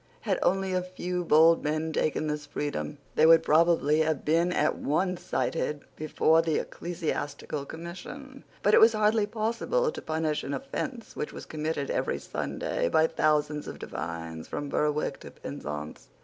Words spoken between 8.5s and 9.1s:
but it was